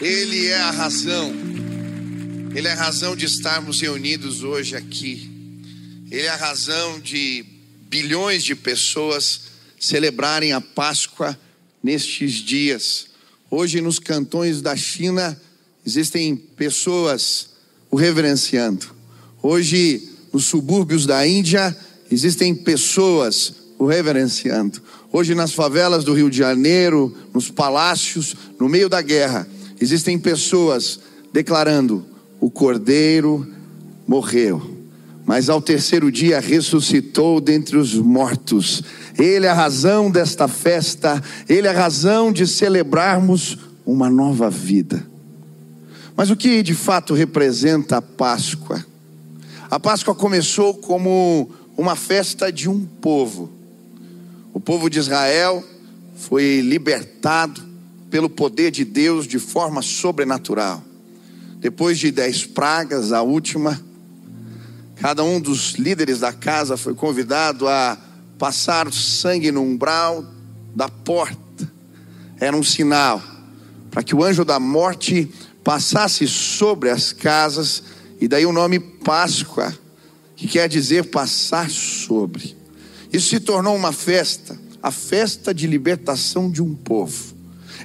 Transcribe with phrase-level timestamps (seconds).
[0.00, 1.32] Ele é a razão,
[2.52, 5.30] Ele é a razão de estarmos reunidos hoje aqui.
[6.10, 7.44] Ele é a razão de
[7.88, 9.42] bilhões de pessoas
[9.78, 11.38] celebrarem a Páscoa
[11.82, 13.06] nestes dias.
[13.48, 15.40] Hoje, nos cantões da China,
[15.86, 17.50] existem pessoas
[17.88, 18.86] o reverenciando.
[19.40, 21.76] Hoje, nos subúrbios da Índia,
[22.10, 24.82] existem pessoas o reverenciando.
[25.12, 29.46] Hoje, nas favelas do Rio de Janeiro, nos palácios, no meio da guerra,
[29.84, 30.98] existem pessoas
[31.32, 32.04] declarando:
[32.40, 33.46] o cordeiro
[34.06, 34.62] morreu,
[35.26, 38.82] mas ao terceiro dia ressuscitou dentre os mortos.
[39.18, 45.06] Ele é a razão desta festa, ele é a razão de celebrarmos uma nova vida.
[46.16, 48.84] Mas o que de fato representa a Páscoa?
[49.70, 53.50] A Páscoa começou como uma festa de um povo.
[54.52, 55.62] O povo de Israel
[56.16, 57.73] foi libertado
[58.14, 60.84] pelo poder de Deus de forma sobrenatural.
[61.58, 63.84] Depois de dez pragas, a última,
[64.94, 67.98] cada um dos líderes da casa foi convidado a
[68.38, 70.24] passar sangue no umbral
[70.76, 71.68] da porta.
[72.38, 73.20] Era um sinal
[73.90, 75.28] para que o anjo da morte
[75.64, 77.82] passasse sobre as casas,
[78.20, 79.76] e daí o nome Páscoa,
[80.36, 82.56] que quer dizer passar sobre.
[83.12, 87.33] Isso se tornou uma festa, a festa de libertação de um povo.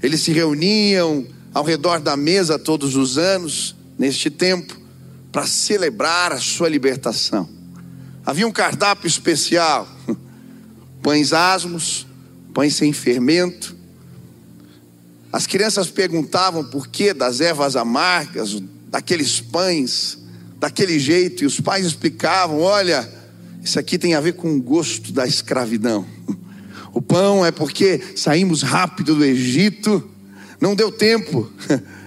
[0.02, 4.78] Eles se reuniam ao redor da mesa todos os anos, neste tempo,
[5.32, 7.48] para celebrar a sua libertação.
[8.26, 9.88] Havia um cardápio especial:
[11.02, 12.08] pães asmos,
[12.54, 13.76] pães sem fermento.
[15.32, 20.18] As crianças perguntavam por que das ervas amargas, daqueles pães,
[20.60, 23.10] daquele jeito, e os pais explicavam: olha,
[23.64, 26.06] isso aqui tem a ver com o gosto da escravidão.
[26.94, 30.04] O pão é porque saímos rápido do Egito,
[30.60, 31.50] não deu tempo.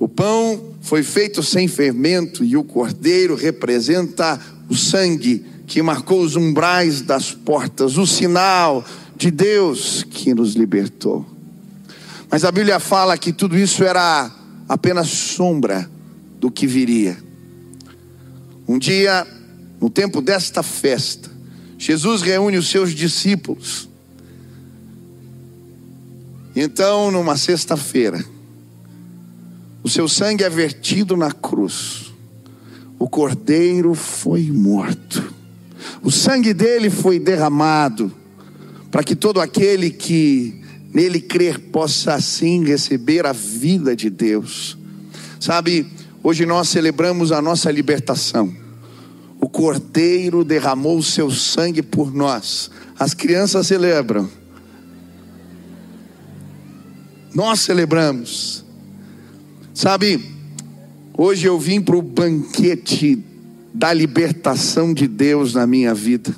[0.00, 6.36] O pão foi feito sem fermento e o cordeiro representa o sangue que marcou os
[6.36, 8.84] umbrais das portas, o sinal
[9.16, 11.26] de Deus que nos libertou.
[12.30, 14.30] Mas a Bíblia fala que tudo isso era
[14.68, 15.90] apenas sombra
[16.38, 17.18] do que viria.
[18.68, 19.26] Um dia,
[19.80, 21.28] no tempo desta festa,
[21.76, 23.87] Jesus reúne os seus discípulos
[26.60, 28.24] então, numa sexta-feira,
[29.80, 32.12] o seu sangue é vertido na cruz,
[32.98, 35.32] o cordeiro foi morto,
[36.02, 38.12] o sangue dele foi derramado,
[38.90, 40.60] para que todo aquele que
[40.92, 44.76] nele crer possa assim receber a vida de Deus.
[45.38, 45.86] Sabe,
[46.24, 48.52] hoje nós celebramos a nossa libertação.
[49.40, 52.68] O Cordeiro derramou o seu sangue por nós.
[52.98, 54.28] As crianças celebram.
[57.38, 58.64] Nós celebramos.
[59.72, 60.20] Sabe,
[61.16, 63.24] hoje eu vim para o banquete
[63.72, 66.34] da libertação de Deus na minha vida.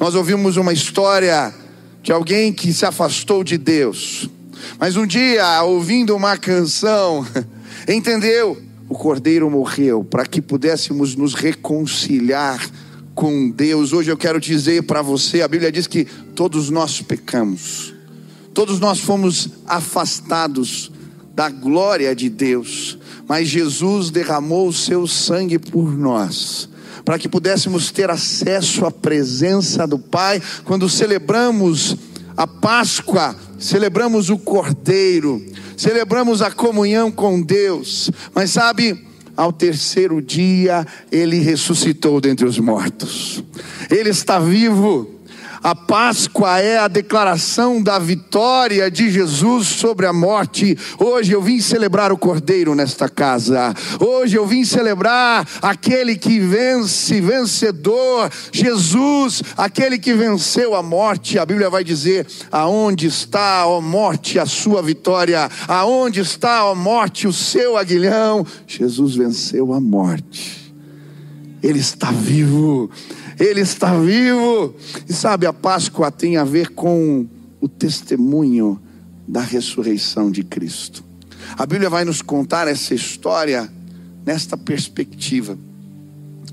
[0.00, 1.52] Nós ouvimos uma história
[2.02, 4.26] de alguém que se afastou de Deus,
[4.78, 7.22] mas um dia, ouvindo uma canção,
[7.86, 8.56] entendeu:
[8.88, 12.66] o cordeiro morreu para que pudéssemos nos reconciliar
[13.14, 13.92] com Deus.
[13.92, 17.95] Hoje eu quero dizer para você: a Bíblia diz que todos nós pecamos.
[18.56, 20.90] Todos nós fomos afastados
[21.34, 22.96] da glória de Deus,
[23.28, 26.66] mas Jesus derramou o seu sangue por nós,
[27.04, 30.40] para que pudéssemos ter acesso à presença do Pai.
[30.64, 31.98] Quando celebramos
[32.34, 35.44] a Páscoa, celebramos o Cordeiro,
[35.76, 39.06] celebramos a comunhão com Deus, mas sabe,
[39.36, 43.44] ao terceiro dia ele ressuscitou dentre os mortos,
[43.90, 45.15] ele está vivo
[45.66, 50.78] a Páscoa é a declaração da vitória de Jesus sobre a morte.
[50.96, 53.74] Hoje eu vim celebrar o Cordeiro nesta casa.
[53.98, 61.36] Hoje eu vim celebrar aquele que vence, vencedor, Jesus, aquele que venceu a morte.
[61.36, 65.50] A Bíblia vai dizer: aonde está, ó morte, a sua vitória?
[65.66, 68.46] Aonde está, ó morte, o seu aguilhão?
[68.68, 70.72] Jesus venceu a morte.
[71.60, 72.88] Ele está vivo.
[73.38, 74.74] Ele está vivo.
[75.08, 77.26] E sabe, a Páscoa tem a ver com
[77.60, 78.80] o testemunho
[79.26, 81.04] da ressurreição de Cristo.
[81.56, 83.70] A Bíblia vai nos contar essa história
[84.24, 85.58] nesta perspectiva.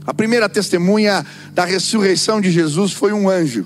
[0.05, 3.65] A primeira testemunha da ressurreição de Jesus foi um anjo.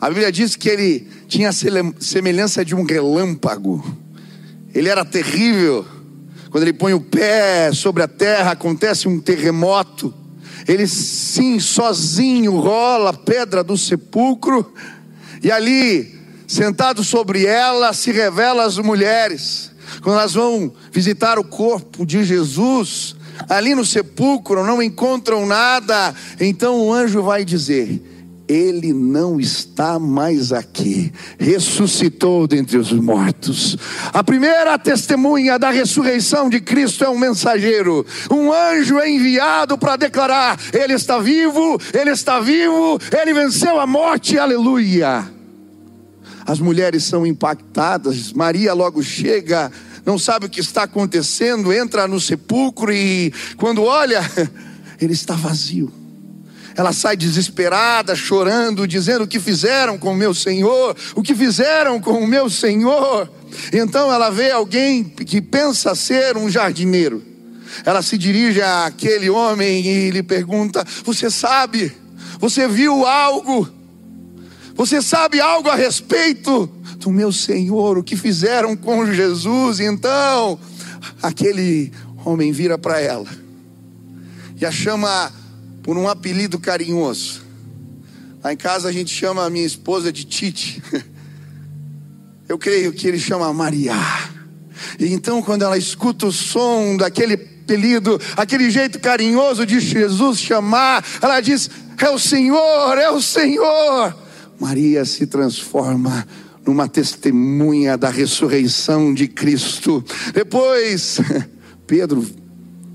[0.00, 3.84] A Bíblia diz que ele tinha semelhança de um relâmpago.
[4.72, 5.84] Ele era terrível.
[6.50, 10.14] Quando ele põe o pé sobre a terra, acontece um terremoto.
[10.66, 14.72] Ele sim, sozinho, rola a pedra do sepulcro,
[15.42, 19.70] e ali, sentado sobre ela, se revela às mulheres.
[20.02, 23.16] quando elas vão visitar o corpo de Jesus,
[23.48, 28.02] ali no sepulcro, não encontram nada, então o anjo vai dizer:
[28.50, 33.78] ele não está mais aqui, ressuscitou dentre os mortos.
[34.12, 39.94] A primeira testemunha da ressurreição de Cristo é um mensageiro, um anjo é enviado para
[39.94, 45.30] declarar: Ele está vivo, Ele está vivo, Ele venceu a morte, aleluia.
[46.44, 49.70] As mulheres são impactadas, Maria logo chega,
[50.04, 54.28] não sabe o que está acontecendo, entra no sepulcro e quando olha,
[55.00, 55.99] ele está vazio.
[56.80, 62.00] Ela sai desesperada, chorando, dizendo o que fizeram com o meu Senhor, o que fizeram
[62.00, 63.30] com o meu Senhor.
[63.70, 67.22] Então ela vê alguém que pensa ser um jardineiro.
[67.84, 71.92] Ela se dirige àquele homem e lhe pergunta: Você sabe?
[72.38, 73.68] Você viu algo?
[74.74, 76.66] Você sabe algo a respeito
[76.96, 79.80] do meu Senhor, o que fizeram com Jesus?
[79.80, 80.58] Então,
[81.22, 81.92] aquele
[82.24, 83.28] homem vira para ela
[84.58, 85.30] e a chama
[85.82, 87.42] por um apelido carinhoso.
[88.42, 90.82] Lá em casa a gente chama a minha esposa de Tite.
[92.48, 93.94] Eu creio que ele chama Maria.
[94.98, 101.04] E então, quando ela escuta o som daquele apelido, aquele jeito carinhoso de Jesus chamar,
[101.22, 104.16] ela diz: É o Senhor, é o Senhor.
[104.58, 106.26] Maria se transforma
[106.66, 110.04] numa testemunha da ressurreição de Cristo.
[110.34, 111.18] Depois,
[111.86, 112.26] Pedro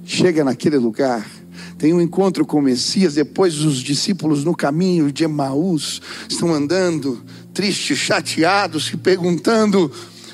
[0.04, 1.26] chega naquele lugar
[1.78, 7.22] tem um encontro com o Messias, depois os discípulos no caminho de Emaús estão andando,
[7.54, 9.92] tristes, chateados, se perguntando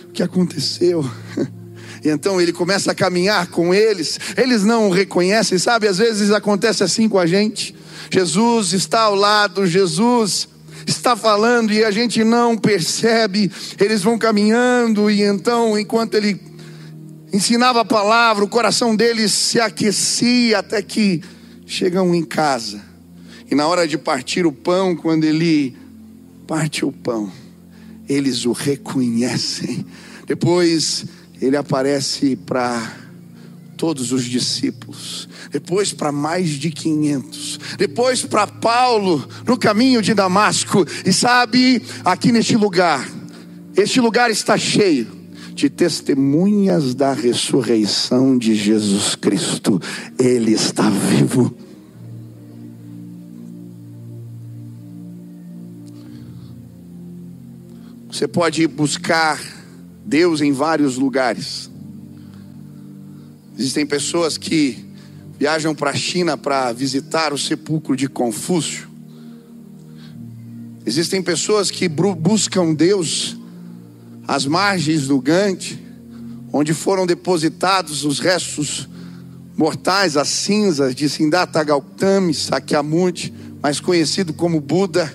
[0.08, 1.04] o que aconteceu.
[2.04, 5.88] E então ele começa a caminhar com eles, eles não o reconhecem, sabe?
[5.88, 7.76] Às vezes acontece assim com a gente.
[8.10, 10.50] Jesus está ao lado, Jesus
[10.88, 13.52] está falando e a gente não percebe.
[13.80, 16.34] Eles vão caminhando e então, enquanto ele
[17.32, 21.22] ensinava a palavra, o coração deles se aquecia até que
[21.66, 22.82] chegam em casa.
[23.50, 25.76] E na hora de partir o pão, quando ele
[26.48, 27.32] parte o pão,
[28.08, 29.86] eles o reconhecem.
[30.28, 31.06] Depois
[31.42, 32.98] ele aparece para
[33.78, 40.86] todos os discípulos, depois para mais de 500, depois para Paulo no caminho de Damasco.
[41.06, 43.10] E sabe, aqui neste lugar,
[43.76, 45.21] este lugar está cheio
[45.62, 49.80] de testemunhas da ressurreição de Jesus Cristo.
[50.18, 51.56] Ele está vivo.
[58.10, 59.40] Você pode buscar
[60.04, 61.70] Deus em vários lugares.
[63.56, 64.84] Existem pessoas que
[65.38, 68.90] viajam para a China para visitar o sepulcro de Confúcio.
[70.88, 73.40] Existem pessoas que buscam Deus
[74.32, 75.78] às margens do Gange,
[76.54, 78.88] onde foram depositados os restos
[79.58, 85.14] mortais, as cinzas de Siddhartha Gautama Sakyamuni, mais conhecido como Buda.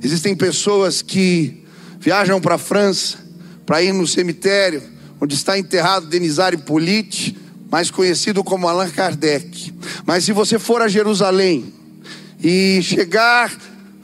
[0.00, 1.64] Existem pessoas que
[1.98, 3.18] viajam para a França
[3.66, 4.80] para ir no cemitério
[5.20, 7.36] onde está enterrado Denisari Politi,
[7.68, 9.74] mais conhecido como Allan Kardec.
[10.06, 11.74] Mas se você for a Jerusalém
[12.40, 13.50] e chegar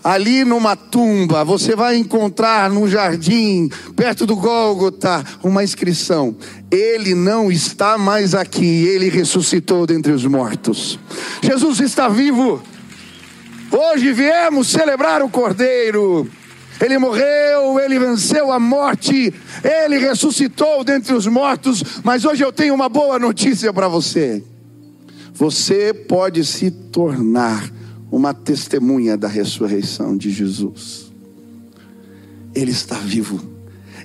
[0.02, 6.34] Ali numa tumba, você vai encontrar num jardim, perto do Gólgota, uma inscrição:
[6.70, 10.98] Ele não está mais aqui, ele ressuscitou dentre os mortos.
[11.42, 12.62] Jesus está vivo.
[13.70, 16.28] Hoje viemos celebrar o Cordeiro.
[16.80, 21.84] Ele morreu, ele venceu a morte, ele ressuscitou dentre os mortos.
[22.02, 24.42] Mas hoje eu tenho uma boa notícia para você.
[25.34, 27.70] Você pode se tornar
[28.10, 31.10] uma testemunha da ressurreição de Jesus.
[32.54, 33.40] Ele está vivo,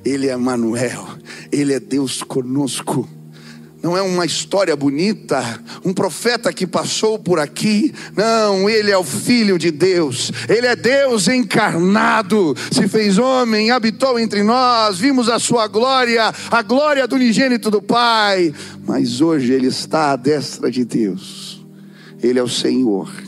[0.04, 1.08] Ele é Manuel,
[1.52, 3.10] Ele é Deus conosco.
[3.82, 7.94] Não é uma história bonita, um profeta que passou por aqui.
[8.16, 10.32] Não, ele é o Filho de Deus.
[10.50, 12.56] Ele é Deus encarnado.
[12.72, 14.98] Se fez homem, habitou entre nós.
[14.98, 18.52] Vimos a sua glória, a glória do unigênito do Pai.
[18.88, 21.64] Mas hoje ele está à destra de Deus.
[22.24, 23.25] Ele é o Senhor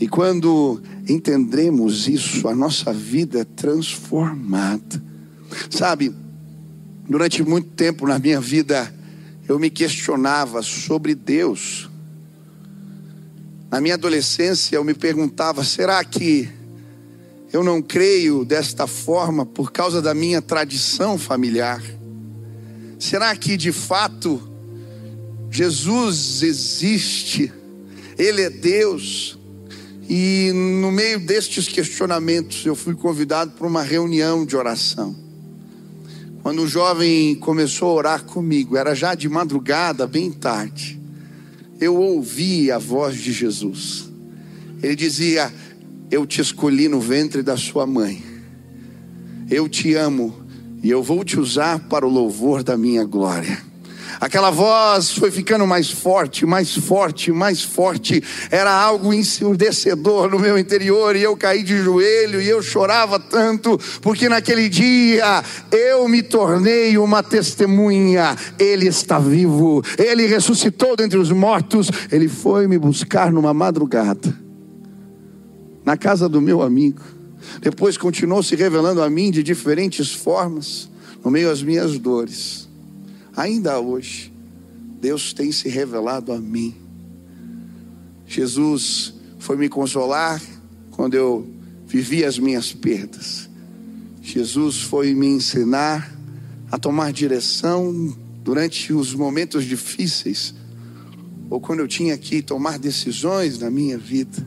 [0.00, 5.02] e quando entendemos isso, a nossa vida é transformada.
[5.70, 6.14] Sabe,
[7.08, 8.92] durante muito tempo na minha vida,
[9.48, 11.90] eu me questionava sobre Deus.
[13.70, 16.48] Na minha adolescência, eu me perguntava: será que
[17.52, 21.82] eu não creio desta forma por causa da minha tradição familiar?
[22.98, 24.48] Será que de fato
[25.50, 27.52] Jesus existe?
[28.16, 29.38] Ele é Deus?
[30.14, 35.16] E no meio destes questionamentos, eu fui convidado para uma reunião de oração.
[36.42, 41.00] quando o jovem começou a orar comigo, era já de madrugada, bem tarde,
[41.80, 44.10] eu ouvi a voz de Jesus.
[44.82, 45.50] Ele dizia:
[46.10, 48.22] Eu te escolhi no ventre da sua mãe,
[49.50, 50.44] eu te amo
[50.82, 53.71] e eu vou te usar para o louvor da minha glória.
[54.20, 58.22] Aquela voz foi ficando mais forte, mais forte, mais forte.
[58.50, 63.78] Era algo ensurdecedor no meu interior e eu caí de joelho e eu chorava tanto,
[64.00, 68.36] porque naquele dia eu me tornei uma testemunha.
[68.58, 71.90] Ele está vivo, ele ressuscitou dentre os mortos.
[72.10, 74.34] Ele foi me buscar numa madrugada,
[75.84, 77.02] na casa do meu amigo.
[77.60, 80.88] Depois continuou se revelando a mim de diferentes formas,
[81.24, 82.61] no meio das minhas dores
[83.36, 84.32] ainda hoje,
[85.00, 86.74] Deus tem se revelado a mim.
[88.26, 90.40] Jesus foi me consolar
[90.92, 91.46] quando eu
[91.86, 93.50] vivi as minhas perdas.
[94.22, 96.10] Jesus foi me ensinar
[96.70, 100.54] a tomar direção durante os momentos difíceis,
[101.50, 104.46] ou quando eu tinha que tomar decisões na minha vida.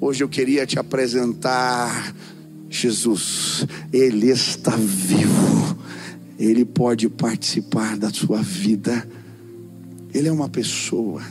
[0.00, 2.14] Hoje eu queria te apresentar
[2.68, 5.79] Jesus, Ele está vivo.
[6.40, 9.06] Ele pode participar da sua vida.
[10.14, 11.22] Ele é uma pessoa.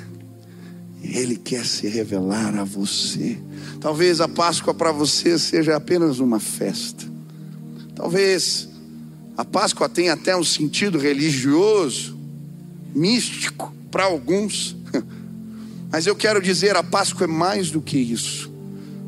[1.02, 3.36] Ele quer se revelar a você.
[3.82, 7.04] Talvez a Páscoa para você seja apenas uma festa.
[7.96, 8.70] Talvez
[9.36, 12.16] a Páscoa tenha até um sentido religioso,
[12.94, 14.76] místico para alguns.
[15.92, 18.52] Mas eu quero dizer, a Páscoa é mais do que isso.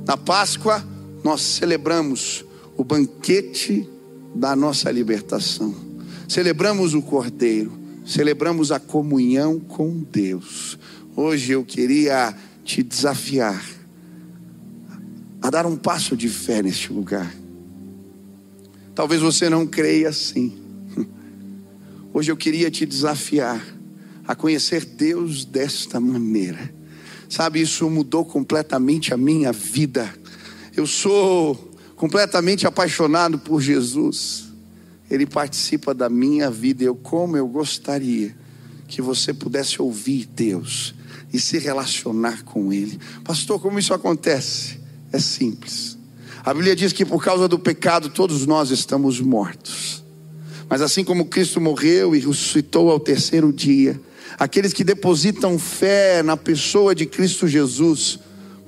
[0.08, 0.84] Na Páscoa
[1.24, 2.43] nós celebramos
[2.75, 3.88] o banquete
[4.34, 5.90] da nossa libertação
[6.31, 10.79] celebramos o Cordeiro, celebramos a comunhão com Deus.
[11.13, 12.33] Hoje eu queria
[12.63, 13.61] te desafiar
[15.41, 17.35] a dar um passo de fé neste lugar.
[18.95, 20.57] Talvez você não creia assim.
[22.13, 23.61] Hoje eu queria te desafiar
[24.25, 26.73] a conhecer Deus desta maneira.
[27.27, 30.09] Sabe, isso mudou completamente a minha vida.
[30.77, 34.50] Eu sou completamente apaixonado por Jesus.
[35.11, 36.85] Ele participa da minha vida.
[36.85, 38.33] Eu, como eu gostaria
[38.87, 40.95] que você pudesse ouvir Deus
[41.33, 42.97] e se relacionar com Ele.
[43.23, 44.79] Pastor, como isso acontece?
[45.11, 45.97] É simples.
[46.43, 50.03] A Bíblia diz que por causa do pecado todos nós estamos mortos.
[50.69, 53.99] Mas assim como Cristo morreu e ressuscitou ao terceiro dia,
[54.39, 58.17] aqueles que depositam fé na pessoa de Cristo Jesus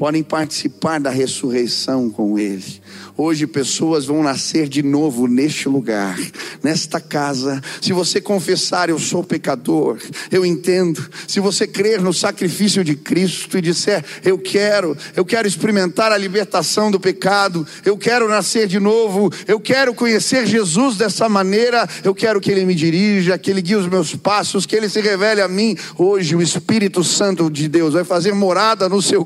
[0.04, 2.82] podem participar da ressurreição com Ele.
[3.16, 6.20] Hoje pessoas vão nascer de novo neste lugar,
[6.62, 7.62] nesta casa.
[7.80, 9.98] Se você confessar, eu sou pecador,
[10.30, 11.08] eu entendo.
[11.26, 16.18] Se você crer no sacrifício de Cristo e disser, eu quero, eu quero experimentar a
[16.18, 22.14] libertação do pecado, eu quero nascer de novo, eu quero conhecer Jesus dessa maneira, eu
[22.14, 25.40] quero que Ele me dirija, que Ele guie os meus passos, que Ele se revele
[25.40, 25.78] a mim.
[25.98, 29.24] Hoje o Espírito Santo de Deus vai fazer morada no seu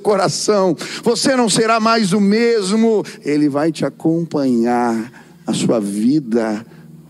[0.76, 1.02] coração.
[1.04, 5.12] Você não será mais o mesmo, Ele vai te acompanhar,
[5.46, 6.66] a sua vida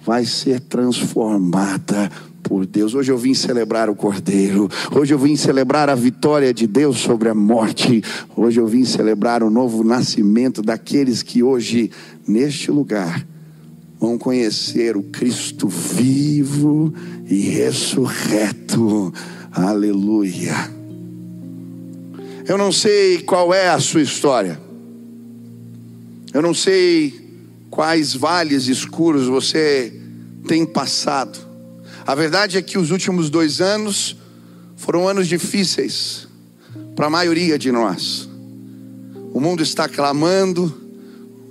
[0.05, 2.09] vai ser transformada
[2.43, 2.93] por Deus.
[2.93, 4.69] Hoje eu vim celebrar o Cordeiro.
[4.95, 8.01] Hoje eu vim celebrar a vitória de Deus sobre a morte.
[8.35, 11.91] Hoje eu vim celebrar o novo nascimento daqueles que hoje,
[12.25, 13.25] neste lugar,
[13.99, 16.93] vão conhecer o Cristo vivo
[17.25, 19.13] e ressurreto.
[19.51, 20.76] Aleluia.
[22.47, 24.57] Eu não sei qual é a sua história.
[26.33, 29.93] Eu não sei quais vales escuros você
[30.47, 31.37] tem passado.
[32.05, 34.15] A verdade é que os últimos dois anos
[34.77, 36.25] foram anos difíceis
[36.95, 38.29] para a maioria de nós.
[39.33, 40.73] O mundo está clamando,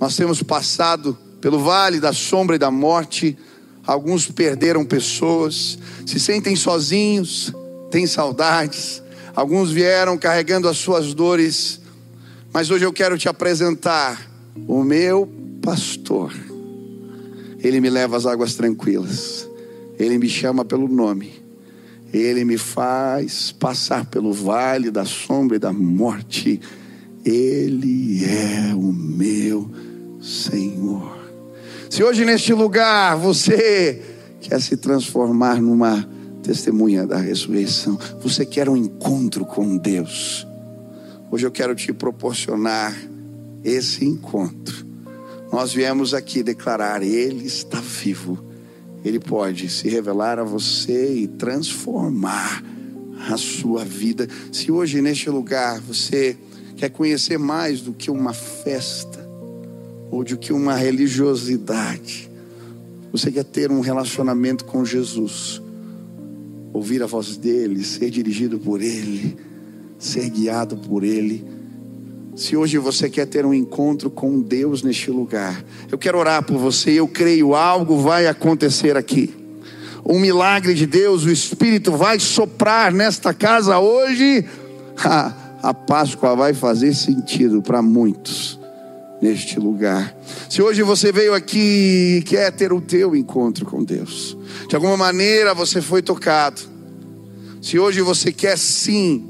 [0.00, 3.36] nós temos passado pelo vale da sombra e da morte.
[3.86, 7.52] Alguns perderam pessoas, se sentem sozinhos,
[7.90, 9.02] têm saudades.
[9.36, 11.78] Alguns vieram carregando as suas dores,
[12.54, 14.30] mas hoje eu quero te apresentar
[14.66, 16.32] o meu pastor,
[17.62, 19.46] ele me leva às águas tranquilas,
[19.98, 21.34] ele me chama pelo nome,
[22.14, 26.58] ele me faz passar pelo vale da sombra e da morte,
[27.22, 29.70] ele é o meu
[30.18, 31.14] Senhor.
[31.90, 34.02] Se hoje neste lugar você
[34.40, 36.15] quer se transformar numa
[36.46, 40.46] testemunha da ressurreição, você quer um encontro com Deus,
[41.28, 42.96] hoje eu quero te proporcionar
[43.64, 44.86] esse encontro.
[45.52, 48.38] Nós viemos aqui declarar: Ele está vivo,
[49.04, 52.62] Ele pode se revelar a você e transformar
[53.28, 54.28] a sua vida.
[54.52, 56.36] Se hoje neste lugar você
[56.76, 59.28] quer conhecer mais do que uma festa
[60.12, 62.30] ou do que uma religiosidade,
[63.10, 65.60] Você quer ter um relacionamento com Jesus,
[66.76, 69.36] ouvir a voz dele, ser dirigido por ele,
[69.98, 71.44] ser guiado por ele.
[72.34, 76.58] Se hoje você quer ter um encontro com Deus neste lugar, eu quero orar por
[76.58, 76.90] você.
[76.90, 79.34] Eu creio algo vai acontecer aqui.
[80.04, 84.44] Um milagre de Deus, o Espírito vai soprar nesta casa hoje.
[85.02, 85.32] A,
[85.70, 88.60] a Páscoa vai fazer sentido para muitos
[89.20, 90.16] neste lugar.
[90.48, 94.36] Se hoje você veio aqui e quer ter o teu encontro com Deus,
[94.68, 96.60] de alguma maneira você foi tocado.
[97.62, 99.24] Se hoje você quer sim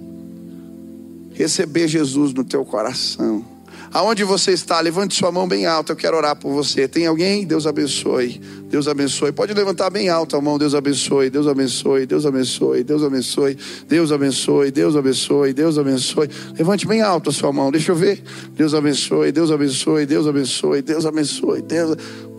[1.33, 3.45] receber Jesus no teu coração.
[3.93, 6.87] Aonde você está, levante sua mão bem alta, eu quero orar por você.
[6.87, 7.47] Tem alguém?
[7.47, 8.41] Deus abençoe.
[8.69, 9.33] Deus abençoe.
[9.33, 10.59] Pode levantar bem alta a mão.
[10.59, 11.31] Deus abençoe.
[11.31, 12.07] Deus abençoe.
[12.07, 12.85] Deus abençoe.
[12.85, 13.57] Deus abençoe.
[13.89, 14.71] Deus abençoe.
[14.71, 15.53] Deus abençoe.
[15.53, 16.31] Deus abençoe.
[16.59, 17.71] Levante bem alta a sua mão.
[17.71, 18.23] Deixa eu ver.
[18.53, 19.33] Deus abençoe.
[19.33, 20.07] Deus abençoe.
[20.07, 20.83] Deus abençoe.
[20.83, 21.63] Deus abençoe.
[21.63, 21.97] Deus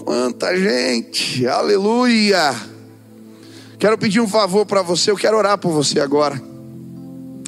[0.08, 1.46] Quanta gente.
[1.46, 2.56] Aleluia.
[3.78, 5.12] Quero pedir um favor para você.
[5.12, 6.42] Eu quero orar por você agora.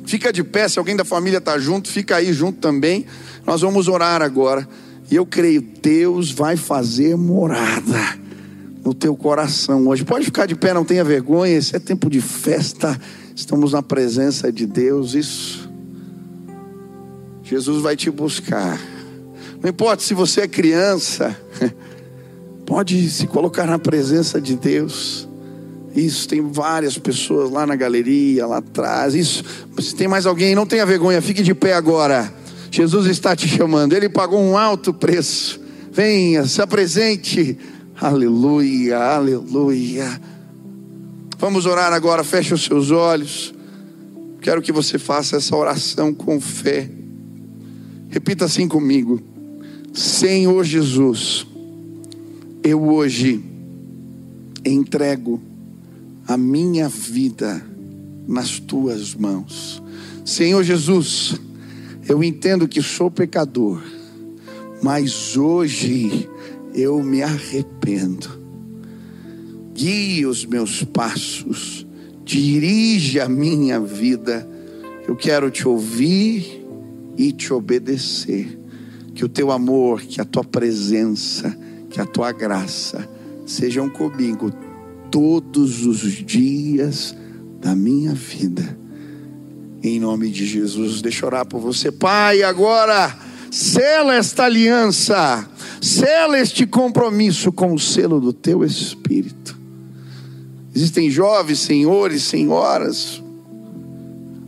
[0.05, 3.05] Fica de pé, se alguém da família está junto, fica aí junto também.
[3.45, 4.67] Nós vamos orar agora.
[5.09, 8.19] E eu creio, Deus vai fazer morada
[8.83, 10.03] no teu coração hoje.
[10.03, 11.55] Pode ficar de pé, não tenha vergonha.
[11.55, 12.99] Esse é tempo de festa.
[13.35, 15.15] Estamos na presença de Deus.
[15.15, 15.69] Isso.
[17.43, 18.79] Jesus vai te buscar.
[19.61, 21.35] Não importa se você é criança,
[22.65, 25.27] pode se colocar na presença de Deus.
[25.95, 29.15] Isso, tem várias pessoas lá na galeria, lá atrás.
[29.15, 29.43] Isso,
[29.79, 32.31] se tem mais alguém, não tenha vergonha, fique de pé agora.
[32.71, 35.59] Jesus está te chamando, ele pagou um alto preço.
[35.91, 37.57] Venha, se apresente.
[37.99, 40.21] Aleluia, aleluia.
[41.37, 43.53] Vamos orar agora, feche os seus olhos.
[44.41, 46.89] Quero que você faça essa oração com fé.
[48.09, 49.21] Repita assim comigo:
[49.93, 51.45] Senhor Jesus,
[52.63, 53.43] eu hoje
[54.65, 55.41] entrego
[56.27, 57.65] a minha vida
[58.27, 59.81] nas tuas mãos.
[60.23, 61.39] Senhor Jesus,
[62.09, 63.79] eu entendo que sou pecador,
[64.81, 66.27] mas hoje
[66.73, 68.27] eu me arrependo.
[69.73, 71.85] Guie os meus passos,
[72.25, 74.49] dirige a minha vida.
[75.07, 76.65] Eu quero te ouvir
[77.15, 78.59] e te obedecer.
[79.13, 81.55] Que o teu amor, que a tua presença,
[81.89, 83.07] que a tua graça
[83.45, 84.51] sejam comigo
[85.11, 87.15] todos os dias
[87.61, 88.77] da minha vida.
[89.81, 92.43] Em nome de Jesus, deixa eu orar por você, Pai.
[92.43, 93.15] Agora,
[93.49, 95.47] sela esta aliança,
[95.81, 99.57] sela este compromisso com o selo do teu Espírito.
[100.75, 103.23] Existem jovens, senhores, senhoras,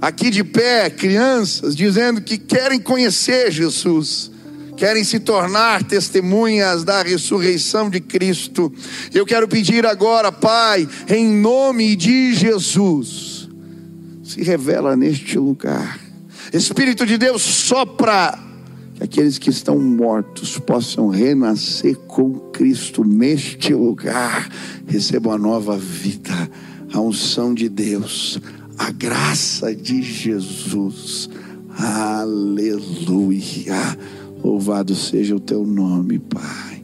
[0.02, 4.32] aqui de pé, crianças, dizendo que querem conhecer Jesus
[4.82, 8.74] querem se tornar testemunhas da ressurreição de Cristo.
[9.14, 13.31] Eu quero pedir agora, Pai, em nome de Jesus,
[14.32, 16.00] se revela neste lugar.
[16.54, 18.40] Espírito de Deus, sopra
[18.96, 24.50] que aqueles que estão mortos possam renascer com Cristo neste lugar,
[24.88, 26.50] recebam a nova vida,
[26.94, 28.40] a unção de Deus,
[28.78, 31.30] a graça de Jesus.
[31.78, 32.78] Aleluia.
[34.42, 36.84] Louvado seja o teu nome, Pai.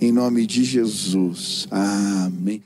[0.00, 1.66] Em nome de Jesus.
[1.70, 2.62] Amém.